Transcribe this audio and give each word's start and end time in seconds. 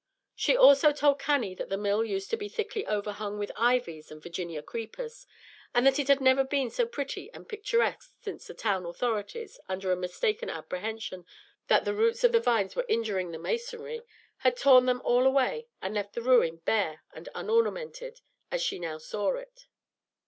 She 0.33 0.57
also 0.57 0.91
told 0.91 1.19
Cannie 1.19 1.53
that 1.53 1.69
the 1.69 1.77
mill 1.77 2.03
used 2.03 2.31
to 2.31 2.35
be 2.35 2.49
thickly 2.49 2.87
overhung 2.87 3.37
with 3.37 3.51
ivies 3.55 4.09
and 4.09 4.19
Virginia 4.19 4.63
creepers, 4.63 5.27
and 5.75 5.85
that 5.85 5.99
it 5.99 6.07
had 6.07 6.19
never 6.19 6.43
been 6.43 6.71
so 6.71 6.87
pretty 6.87 7.29
and 7.35 7.47
picturesque 7.47 8.11
since 8.19 8.47
the 8.47 8.55
town 8.55 8.87
authorities, 8.87 9.59
under 9.69 9.91
a 9.91 9.95
mistaken 9.95 10.49
apprehension 10.49 11.23
that 11.67 11.85
the 11.85 11.93
roots 11.93 12.23
of 12.23 12.31
the 12.31 12.39
vines 12.39 12.75
were 12.75 12.85
injuring 12.89 13.29
the 13.29 13.37
masonry, 13.37 14.01
had 14.37 14.57
torn 14.57 14.87
them 14.87 15.01
all 15.05 15.27
away 15.27 15.67
and 15.83 15.93
left 15.93 16.13
the 16.13 16.23
ruin 16.23 16.55
bare 16.65 17.03
and 17.13 17.29
unornamented, 17.35 18.21
as 18.49 18.59
she 18.63 18.79
now 18.79 18.97
saw 18.97 19.35
it. 19.35 19.67